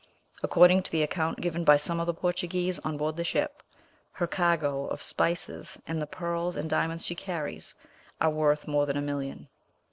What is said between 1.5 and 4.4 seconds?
by some of the Portuguese on board the ship, her